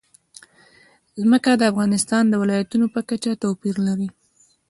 [1.21, 4.09] ځمکه د افغانستان د ولایاتو په کچه توپیر لري.